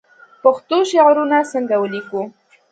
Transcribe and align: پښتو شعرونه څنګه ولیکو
پښتو 0.43 0.77
شعرونه 0.91 1.37
څنګه 1.51 1.75
ولیکو 1.81 2.21